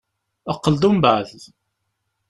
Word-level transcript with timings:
Qqel-d 0.57 0.83
umbeεd. 0.89 1.41